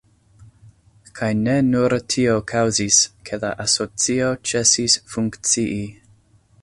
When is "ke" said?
3.29-3.39